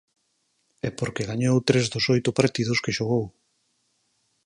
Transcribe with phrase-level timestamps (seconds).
[0.87, 3.25] E porque gañou tres dos oito partidos que xogou.